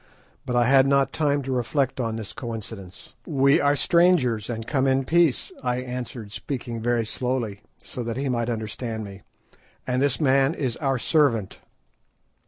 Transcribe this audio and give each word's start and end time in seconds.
But 0.47 0.55
I 0.55 0.65
had 0.65 0.87
not 0.87 1.13
time 1.13 1.43
to 1.43 1.51
reflect 1.51 1.99
on 1.99 2.15
this 2.15 2.33
coincidence. 2.33 3.13
"We 3.27 3.61
are 3.61 3.75
strangers, 3.75 4.49
and 4.49 4.65
come 4.65 4.87
in 4.87 5.05
peace," 5.05 5.51
I 5.61 5.77
answered, 5.77 6.31
speaking 6.31 6.81
very 6.81 7.05
slowly, 7.05 7.61
so 7.83 8.01
that 8.01 8.17
he 8.17 8.27
might 8.27 8.49
understand 8.49 9.03
me, 9.03 9.21
"and 9.85 10.01
this 10.01 10.19
man 10.19 10.55
is 10.55 10.75
our 10.77 10.97
servant." 10.97 11.59